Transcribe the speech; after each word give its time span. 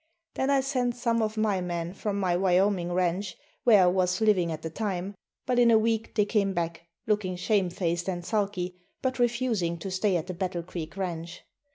Then 0.33 0.49
I 0.49 0.61
sent 0.61 0.95
some 0.95 1.21
of 1.21 1.37
my 1.37 1.61
men 1.61 1.93
from 1.93 2.19
my 2.19 2.35
Wyoming 2.35 2.91
ranch, 2.91 3.37
where 3.65 3.83
I 3.83 3.85
was 3.85 4.19
living 4.19 4.51
at 4.51 4.63
the 4.63 4.71
time, 4.71 5.13
but 5.45 5.59
in 5.59 5.69
a 5.69 5.77
week 5.77 6.15
they 6.15 6.25
came 6.25 6.55
back, 6.55 6.87
looking 7.05 7.35
shamefaced 7.35 8.09
and 8.09 8.25
sulky, 8.25 8.81
but 9.03 9.19
refusing 9.19 9.77
to 9.77 9.91
stay 9.91 10.15
at 10.17 10.25
the 10.25 10.33
Battle 10.33 10.63
Creek 10.63 10.97
ranch. 10.97 11.43